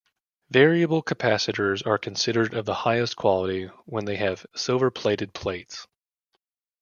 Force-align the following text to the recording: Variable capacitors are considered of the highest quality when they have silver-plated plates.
Variable 0.49 1.03
capacitors 1.03 1.85
are 1.85 1.99
considered 1.99 2.55
of 2.55 2.65
the 2.65 2.73
highest 2.73 3.15
quality 3.15 3.65
when 3.85 4.05
they 4.05 4.15
have 4.15 4.47
silver-plated 4.55 5.31
plates. 5.31 5.85